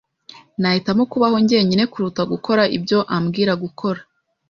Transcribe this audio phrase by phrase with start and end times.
[0.59, 3.99] Nahitamo kubaho njyenyine kuruta gukora ibyo ambwira gukora.